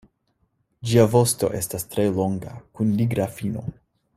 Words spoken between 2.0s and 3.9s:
longa kun nigra fino.